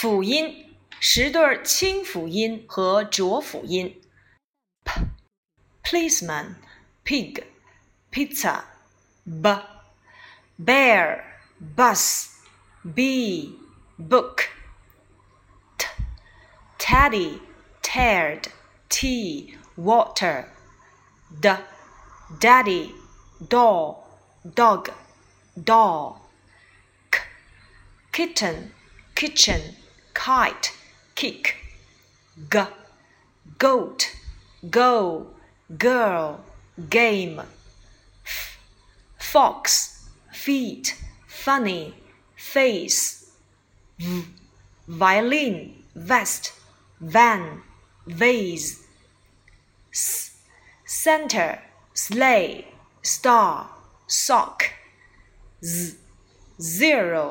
[0.00, 4.00] 辅音十对清辅音和浊辅音：
[4.84, 5.00] p
[5.82, 6.56] policeman
[7.04, 7.44] pig
[8.10, 8.64] pizza
[9.24, 9.62] b
[10.58, 11.22] bear
[11.76, 12.28] bus
[12.82, 13.58] b
[13.98, 14.48] book
[15.78, 15.86] t
[16.78, 17.40] teddy
[17.82, 18.48] tired
[18.88, 20.48] tea water
[21.40, 21.48] d
[22.40, 22.92] daddy
[23.48, 24.04] doll
[24.54, 24.90] dog
[25.64, 26.20] doll
[27.10, 27.20] k
[28.12, 28.72] kitten
[29.14, 29.74] kitchen
[30.25, 30.71] kite
[31.15, 31.55] kick
[32.53, 32.59] g
[33.57, 34.01] goat
[34.69, 35.27] go
[35.85, 36.41] girl
[36.89, 37.41] game
[38.23, 38.57] f
[39.17, 40.05] fox
[40.43, 40.95] feet
[41.27, 41.95] funny
[42.35, 42.99] face
[43.97, 44.23] v
[45.03, 45.57] violin
[46.11, 46.53] vest
[47.15, 47.43] van
[48.21, 48.69] vase
[49.91, 50.05] s
[50.85, 51.49] center
[51.93, 52.65] sleigh
[53.01, 53.53] star
[54.07, 54.57] sock
[55.63, 55.95] z
[56.77, 57.25] zero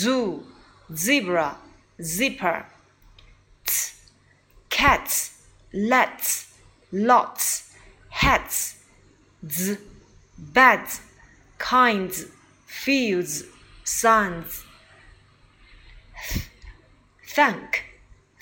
[0.00, 0.46] zoo
[1.04, 1.50] zebra
[2.00, 2.66] zipper
[3.64, 3.92] t
[4.70, 6.54] cats lets
[6.90, 7.74] lots
[8.08, 8.76] hats
[9.48, 9.76] z
[10.38, 11.00] beds
[11.58, 12.26] kinds
[12.66, 13.44] fields
[13.84, 14.64] sons
[16.28, 16.48] th
[17.26, 17.84] thank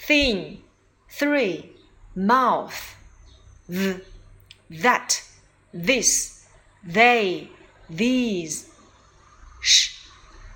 [0.07, 0.59] thin
[1.09, 1.73] three
[2.15, 2.97] mouth
[3.69, 4.03] th
[4.71, 5.23] that
[5.73, 6.47] this
[6.85, 7.49] they
[7.89, 8.71] these
[9.61, 9.97] sh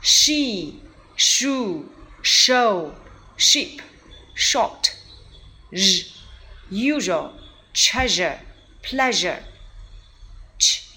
[0.00, 0.80] she
[1.16, 1.88] shoe
[2.24, 2.94] show
[3.36, 3.82] sheep
[4.34, 4.96] short
[5.74, 6.06] j
[6.70, 7.32] usual
[7.74, 8.40] treasure
[8.82, 9.40] pleasure
[10.58, 10.88] ch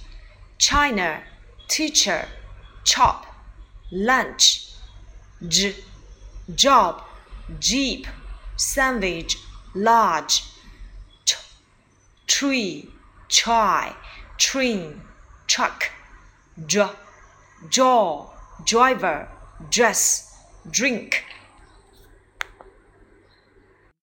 [0.58, 1.22] china
[1.68, 2.30] teacher
[2.86, 3.26] chop
[3.92, 4.72] lunch
[5.48, 5.76] j
[6.56, 7.02] job
[7.60, 8.08] jeep
[8.56, 9.38] sandwich
[9.76, 10.44] large
[11.26, 11.36] t
[12.26, 12.90] tree
[13.28, 13.94] try
[14.38, 15.02] train
[15.46, 15.92] truck
[16.66, 16.88] j
[17.70, 18.28] jaw
[18.66, 19.28] driver
[19.70, 20.27] dress
[20.72, 21.24] drink